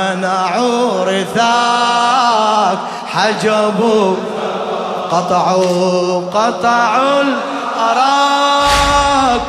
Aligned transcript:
منعوا 0.00 1.04
رثاك 1.04 2.78
حجبوا 3.12 4.16
قطعوا 5.10 6.30
قطعوا 6.30 7.22
الأراك. 7.22 8.40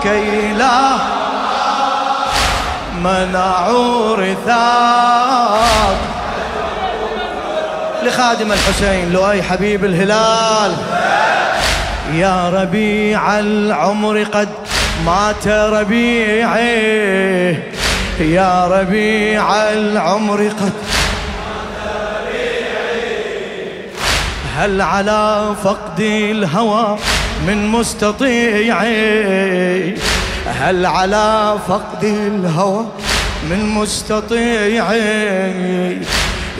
كي 0.03 0.53
لا 0.53 0.81
منعوا 3.03 4.15
رثاك 4.15 5.97
لخادم 8.03 8.51
الحسين 8.51 9.13
لؤي 9.13 9.43
حبيب 9.43 9.85
الهلال. 9.85 10.77
يا 12.13 12.49
ربيع 12.49 13.39
العمر 13.39 14.23
قد 14.23 14.49
مات 15.05 15.47
ربيعي 15.47 16.73
يا 18.21 18.67
ربيع 18.67 19.53
العمر 19.71 20.47
قد 20.47 20.71
هل 24.55 24.81
على 24.81 25.55
فقد 25.63 25.99
الهوى 25.99 26.97
من 27.47 27.67
مستطيعي؟ 27.67 28.75
هل 30.59 30.85
على 30.85 31.57
فقد 31.67 32.03
الهوى 32.03 32.85
من 33.49 33.65
مستطيعي؟ 33.65 34.99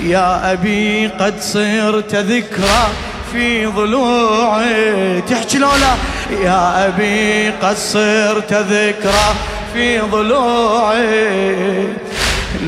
يا 0.04 0.52
أبي 0.52 1.08
قد 1.08 1.42
صرت 1.42 2.16
ذكرى 2.16 2.88
في 3.32 3.66
ضلوعي. 3.66 5.22
تحكي 5.22 5.58
لولا 5.58 5.96
يا 6.44 6.88
أبي 6.88 7.50
قد 7.50 7.78
صرت 7.78 8.54
ذكرى 8.54 9.36
في 9.74 10.00
ضلوعي 10.00 11.88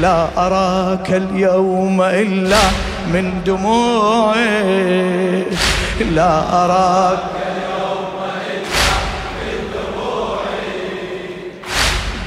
لا 0.02 0.28
أراك 0.38 1.12
اليوم 1.12 2.02
إلا 2.02 2.64
من 3.14 3.42
دموعي. 3.46 5.44
لا 6.12 6.64
أراك 6.66 7.20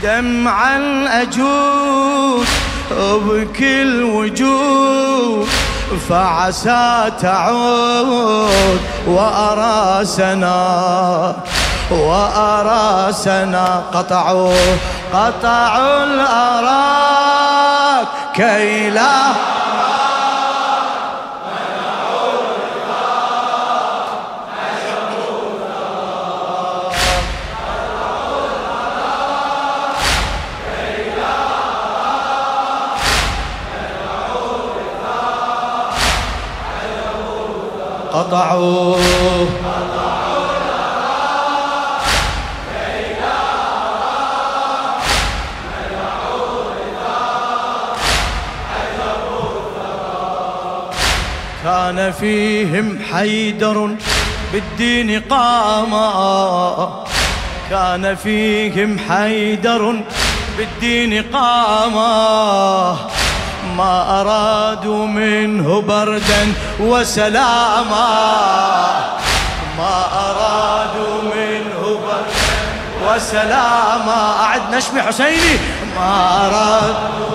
دمعا 0.03 1.07
أجود 1.23 2.47
بكل 3.01 4.03
وجود 4.03 5.49
فعسى 6.09 7.13
تعود 7.21 8.81
وأرى 9.07 10.05
سنا. 10.05 11.37
وأرى 11.91 13.13
سنا 13.13 13.83
قطعوا 13.95 14.55
قطعوا 15.13 16.05
الأراك 16.05 17.17
كي 18.35 18.91
لا 18.91 19.33
قطعوا 38.13 38.97
كان 51.87 52.13
فيهم 52.13 52.99
حيدر 53.13 53.91
بالدين 54.53 55.23
قاما 55.31 57.05
كان 57.71 58.17
فيهم 58.17 58.99
حيدر 59.09 59.95
بالدين 60.59 61.25
قاما 61.33 62.97
ما 63.77 64.21
أرادوا 64.21 65.07
منه 65.07 65.81
بردا 65.81 66.53
وسلاما. 66.81 68.09
ما 69.79 70.05
أرادوا 70.27 71.23
منه 71.23 71.83
بردا 71.83 72.57
وسلاما. 73.07 74.35
أعد 74.41 74.75
نشمي 74.75 75.03
حسيني. 75.03 75.59
ما 75.97 76.47
أرادوا 76.47 77.27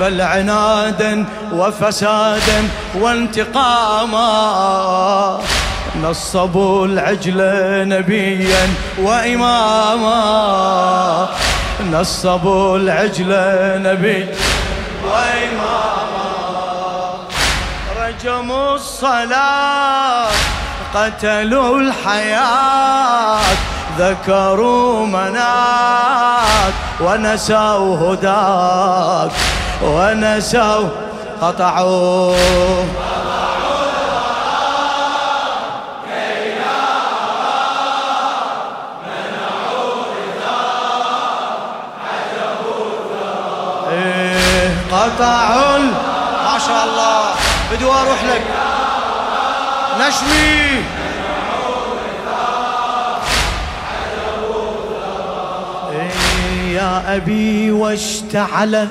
بل 0.00 0.20
عنادا 0.20 1.26
وفسادا 1.52 2.68
وانتقاما. 2.94 4.24
نصبوا 6.02 6.86
العجل 6.86 7.38
نبيا 7.88 8.68
وإماما. 8.98 10.18
نصبوا 11.92 12.78
العجل 12.78 13.32
نبي 13.82 14.28
وإماما. 15.04 15.94
رجموا 18.06 18.74
الصلاة 18.74 20.28
قتلوا 20.94 21.78
الحياة 21.78 23.40
ذكروا 23.98 25.06
مناك 25.06 26.74
ونسوا 27.00 28.14
هداك. 28.14 29.30
ونسوا 29.84 30.88
قطعوا. 31.42 32.36
قطع 44.92 45.78
ما 46.44 46.58
شاء 46.66 46.84
الله. 46.84 47.34
بدو 47.72 47.92
أروح 47.92 48.24
لك. 48.24 48.42
نشمي 50.00 50.84
إيه 55.92 56.74
يا 56.74 57.16
أبي 57.16 57.70
واشتعل 57.72 58.88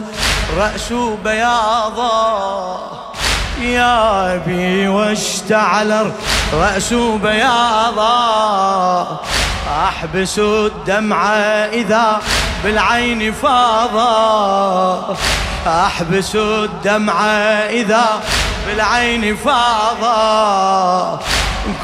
راس 0.57 0.93
بياضا. 1.23 2.79
يا 3.61 4.35
أبي 4.35 4.87
واشتعل 4.87 6.11
راس 6.53 6.93
بياضا. 6.93 8.13
أحبس 9.87 10.39
الدمع 10.39 11.35
إذا 11.73 12.21
بالعين 12.63 13.33
فاضا. 13.33 15.15
أحبس 15.67 16.35
الدمع 16.35 17.25
إذا 17.69 18.05
بالعين 18.67 19.35
فاضا. 19.35 21.19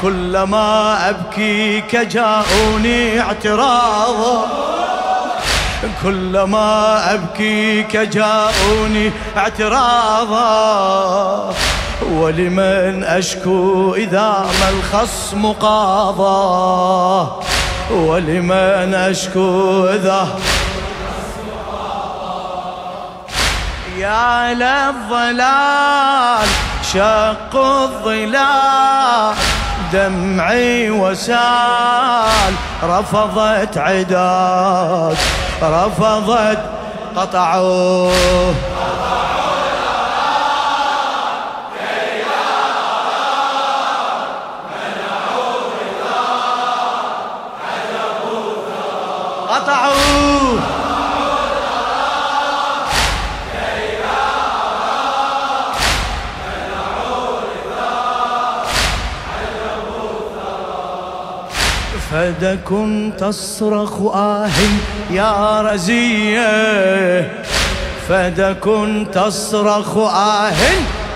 كلما 0.02 0.98
أبكيك 1.10 1.96
جاءوني 1.96 3.20
اعتراضا. 3.20 4.46
كلما 6.02 7.14
أبكيك 7.14 7.96
جاءوني 7.96 9.12
اعتراضا 9.36 10.40
ولمن 12.12 13.04
أشكو 13.04 13.94
إذا 13.94 14.46
ما 14.60 14.68
الخصم 14.68 15.52
قاضى 15.52 17.30
ولمن 17.90 18.94
أشكو 18.94 19.86
إذا 19.86 20.28
يا 23.98 24.54
للظلال 24.54 26.48
شق 26.92 27.56
الظلال 27.56 29.34
دمعي 29.92 30.90
وسال 30.90 32.54
رفضت 32.82 33.78
عداك 33.78 35.16
رفضت 35.62 36.58
قطعوه. 37.16 38.12
قطعوه. 49.48 50.79
فدكم 62.12 63.10
تصرخ 63.10 64.02
آه 64.02 64.48
يا 65.10 65.60
رزية. 65.60 67.30
فدكم 68.08 69.04
تصرخ 69.04 69.96
آه 69.96 70.52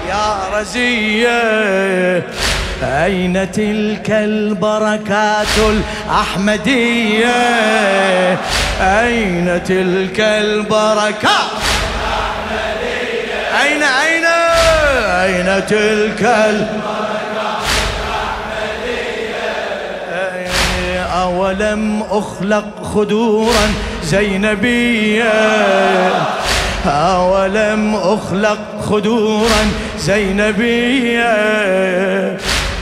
يا 0.09 0.59
رزية. 0.59 2.23
أين 2.83 3.51
تلك 3.53 4.11
البركات 4.11 5.59
الأحمدية؟ 6.09 7.35
أين 8.81 9.63
تلك 9.65 10.21
البركات 10.21 11.55
الأحمدية؟ 12.05 13.63
أين 13.63 13.83
أين 13.83 14.25
أين 15.05 15.67
تلك 15.67 16.23
البركات 16.23 16.94
أولم 21.45 22.03
أخلق 22.11 22.65
خدورا 22.95 23.67
زينبيا. 24.05 25.33
أولم 26.87 27.95
أخلق 27.95 28.59
خدورا 28.91 29.71
زينبية 29.99 31.35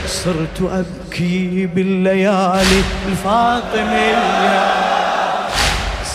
صرت 0.07 0.61
أبكي 0.61 1.65
بالليالي 1.75 2.81
الفاطمية. 3.07 4.65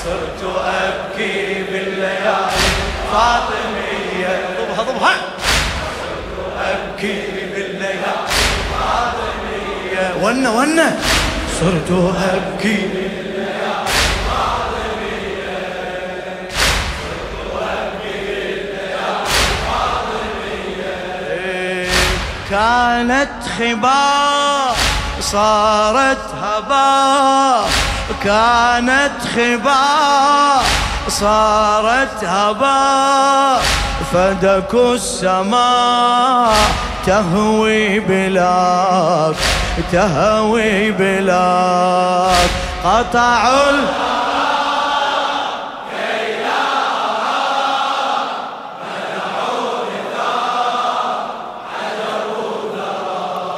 صرت 0.04 0.42
أبكي 0.64 1.64
بالليالي 1.72 2.48
الفاطمية. 3.04 4.32
ضبها 4.58 4.82
ضبها. 4.82 5.14
صرت 6.00 6.32
أبكي 6.60 7.22
بالليالي 7.54 7.98
الفاطمية. 8.68 10.04
ونه 10.22 10.50
ونه 10.56 10.96
صرت 11.60 11.90
أبكي. 11.90 13.08
كانت 22.50 23.30
خباء 23.58 24.76
صارت 25.20 26.34
هباء 26.42 27.68
كانت 28.24 29.12
خباء 29.34 30.62
صارت 31.08 32.24
هباء 32.24 33.62
فدك 34.12 34.74
السماء 34.74 36.54
تهوي 37.06 38.00
بلاك 38.00 39.36
تهوي 39.92 40.90
بلاك 40.90 42.50
قطعوا 42.84 43.72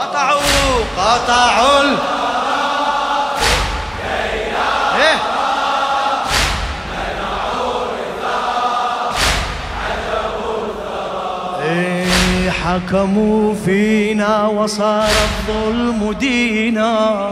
قطعوا 0.01 1.81
إيه؟ 1.81 2.10
حكموا 12.51 13.55
فينا 13.65 14.47
وصار 14.47 15.09
الظلم 15.09 16.13
دينا. 16.13 17.31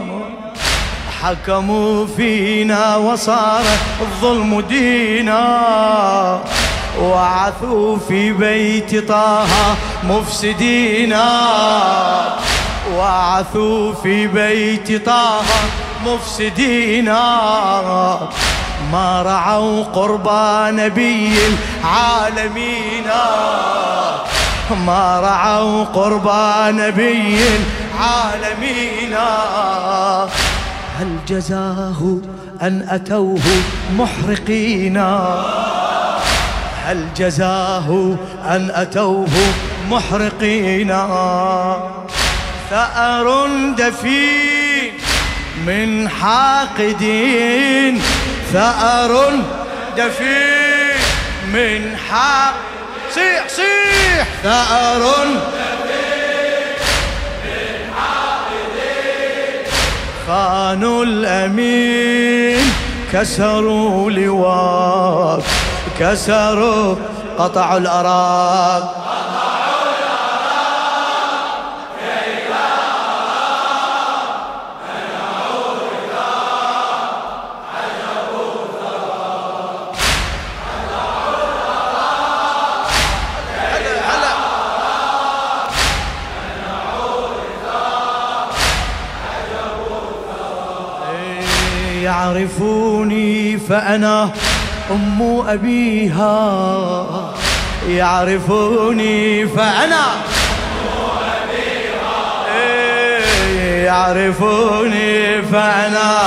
حكموا 1.21 2.07
فينا 2.17 2.95
وصار 2.95 3.61
الظلم 4.01 4.61
دينا. 4.61 5.43
وعثوا 7.01 7.97
في 8.07 8.31
بيت 8.31 9.07
طه 9.09 9.45
مفسدينا 10.03 11.41
وعثوا 12.95 13.93
في 13.93 14.27
بيت 14.27 15.05
طه 15.05 15.41
مفسدينا 16.05 17.21
ما 18.91 19.21
رعوا 19.21 19.83
قربى 19.83 20.81
نبي 20.81 21.33
العالمين. 21.83 23.05
ما 24.71 25.19
رعوا 25.19 25.83
قربى 25.83 26.77
نبي 26.81 27.37
العالمين 27.95 29.13
هل 30.99 31.17
جزاه 31.27 32.17
أن 32.61 32.87
أتوه 32.89 33.41
محرقين؟ 33.97 34.97
هل 36.85 37.07
جزاه 37.17 38.15
أن 38.45 38.71
أتوه 38.73 39.29
محرقين؟ 39.89 40.87
ثأر 42.69 43.47
دفين 43.77 44.93
من 45.67 46.09
حاقدين. 46.09 48.01
ثأر 48.53 49.31
دفين 49.97 50.99
من 51.53 51.97
حاق 52.09 52.53
صيح 53.13 53.47
صيح. 53.47 54.27
ثأر 54.43 55.03
خانوا 60.27 61.03
الأمين 61.03 62.73
كسروا 63.13 64.11
لواك 64.11 65.43
كسروا 65.99 66.95
قطعوا 67.37 67.77
الأراك. 67.77 68.83
فأنا 93.69 94.29
أم 94.91 95.43
أبيها 95.47 97.05
يعرفوني 97.89 99.47
فأنا. 99.47 100.05
إيه، 102.55 103.85
يعرفوني 103.85 105.41
فأنا. 105.41 106.19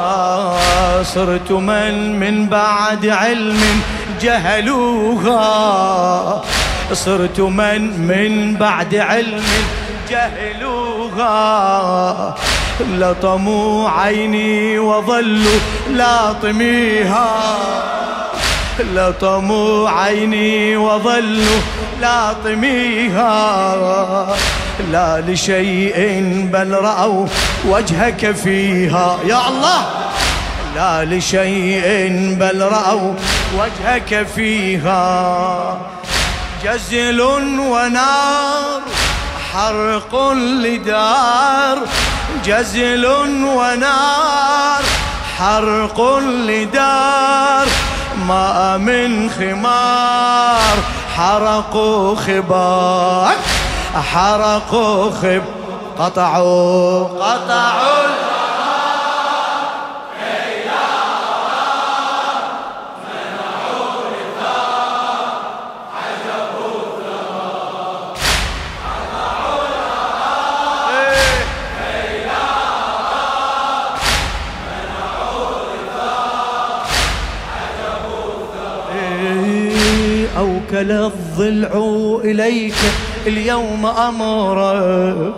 آه، 0.00 1.02
صرت 1.02 1.52
من 1.52 2.20
من 2.20 2.48
بعد 2.48 3.06
علم 3.06 3.82
جهلوها. 4.22 5.42
صرت 6.92 7.40
من 7.40 8.00
من 8.08 8.56
بعد 8.56 8.94
علم 8.94 9.44
جهلوها. 10.10 11.30
لطموا 12.88 13.90
عيني 13.90 14.78
وظلوا 14.78 15.58
لاطميها 15.90 17.58
لطموا 18.94 19.90
عيني 19.90 20.76
وظلوا 20.76 21.60
لاطميها 22.00 23.56
لا 24.92 25.20
لشيء 25.20 26.20
بل 26.52 26.74
رأوا 26.74 27.26
وجهك 27.68 28.32
فيها. 28.32 29.18
يا 29.26 29.48
الله! 29.48 29.86
لا 30.76 31.04
لشيء 31.04 32.08
بل 32.40 32.62
رأوا 32.62 33.14
وجهك 33.58 34.26
فيها. 34.34 35.78
جزل 36.64 37.20
ونار 37.60 38.80
حرق 39.52 40.32
لدار 40.32 41.78
جزل 42.44 43.04
ونار 43.44 44.82
حرق 45.38 46.00
لدار 46.48 47.66
ما 48.28 48.78
من 48.78 49.30
خمار. 49.30 50.78
حرقوا 51.16 52.16
خبار 52.16 53.34
حرقوا 54.12 55.10
خب 55.10 55.42
قطعوا 55.98 57.04
قطعوا. 57.04 57.99
أوكل 80.70 80.90
الضلع 80.92 82.20
إليك 82.24 82.74
اليوم 83.26 83.86
أمره 83.86 85.34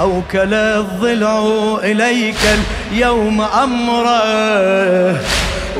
أوكل 0.00 0.54
الضلع 0.54 1.78
إليك 1.82 2.36
اليوم 2.92 3.40
أمره 3.40 5.20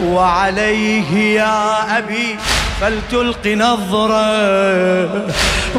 وعليه 0.04 1.40
يا 1.40 1.98
أبي 1.98 2.36
فلتلق 2.80 3.46
نظرة 3.46 5.26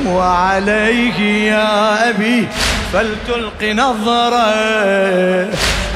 وعليه 0.08 1.20
يا 1.52 2.10
أبي 2.10 2.48
فلتلق 2.94 3.64
نظرة 3.64 4.54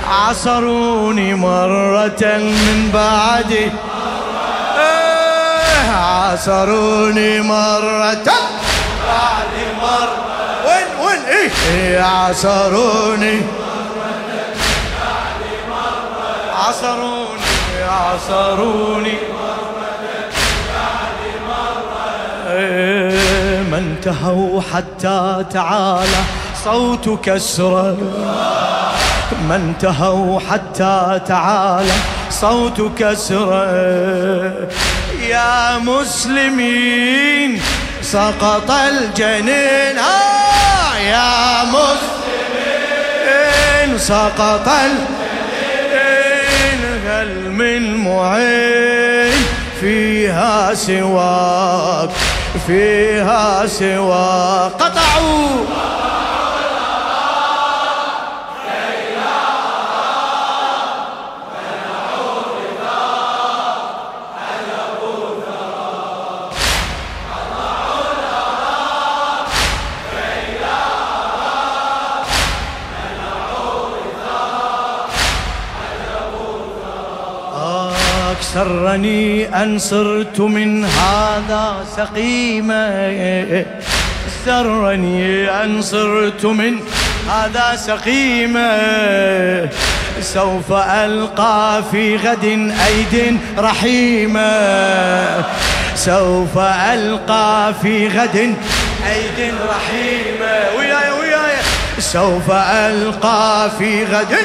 عصروني 0.09 1.33
مرة 1.33 2.37
من 2.37 2.89
بعد. 2.93 3.71
عصروني 6.31 7.41
مرة. 7.41 8.23
بعد 9.07 9.53
مرة. 9.81 10.29
وين 10.65 11.05
وين؟ 11.05 11.21
إيه؟ 11.25 12.01
عصروني 12.01 13.41
عصروني 16.55 17.83
عصروني 17.89 19.17
ما 23.71 23.77
انتهوا 23.77 24.61
حتى 24.73 25.45
تعالى 25.51 26.21
صوت 26.65 27.19
كسرة 27.23 27.97
ما 29.49 29.55
انتهوا 29.55 30.39
حتى 30.39 31.19
تعالى 31.27 31.93
صوت 32.29 32.81
كسرة 32.97 34.69
يا 35.29 35.77
مسلمين. 35.77 37.61
سقط 38.01 38.71
الجنين. 38.71 39.97
آه 39.97 40.97
يا 40.97 41.63
مسلمين. 41.63 43.09
سقط 43.97 44.67
الجنين. 44.67 45.09
هل 47.07 47.51
من 47.51 47.97
معين؟ 47.97 49.33
فيها 49.81 50.73
سواك 50.73 52.09
فيها 52.67 53.67
سواك. 53.67 54.71
قطعوا. 54.71 55.78
سرني 78.53 79.45
أن 79.63 79.79
صرت 79.79 80.39
من 80.39 80.85
هذا 80.85 81.85
سقيما 81.97 83.63
سرني 84.45 85.49
أن 85.63 85.81
صرت 85.81 86.45
من 86.45 86.79
هذا 87.29 87.75
سقيما 87.75 88.69
سوف 90.21 90.71
ألقى 90.71 91.83
في 91.91 92.15
غد 92.17 92.73
أيد 92.87 93.39
رحيمة 93.57 94.51
سوف 95.95 96.57
ألقى 96.93 97.73
في 97.81 98.07
غد 98.07 98.35
أيد 99.09 99.53
رحيمة 99.69 100.77
وياي 100.77 101.11
وياي. 101.19 101.55
سوف 101.99 102.51
ألقى 102.51 103.71
في 103.79 104.03
غد 104.05 104.37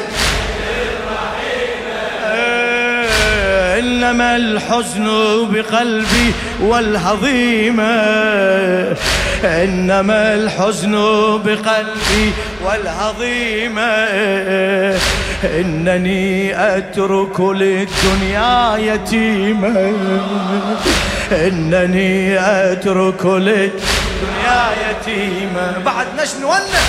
إنما 3.84 4.36
الحزن 4.36 5.06
بقلبي 5.52 6.32
والهضيمة. 6.60 7.92
إنما 9.44 10.34
الحزن 10.34 10.92
بقلبي 11.44 12.26
والهضيمة. 12.64 13.94
إنني 15.44 16.56
أترك 16.76 17.40
للدنيا 17.40 18.76
يتيمة 18.76 19.92
إنني 21.32 22.38
أترك 22.40 23.26
للدنيا 23.26 24.62
يتيمة 24.84 25.78
بعد 25.84 26.06
نشن 26.18 26.44
ولا 26.44 26.82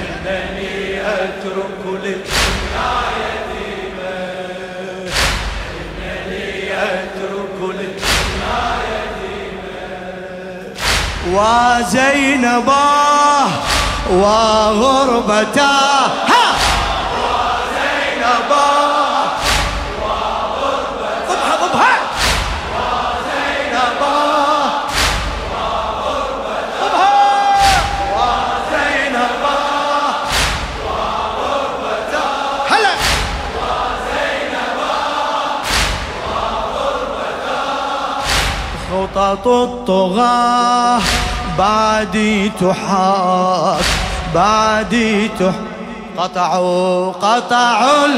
إنني 0.00 1.00
أترك 1.00 1.82
للدنيا 1.86 2.90
يتيمة 3.20 3.47
وزينباه 11.34 12.88
وغربته 14.10 15.70
خطط 39.18 39.46
الطغاة. 39.46 41.00
بعدي 41.58 42.48
تحاك. 42.48 43.84
بعدي 44.34 45.28
تح 45.28 45.54
قطعوا 46.18 47.12
قطعوا 47.12 48.08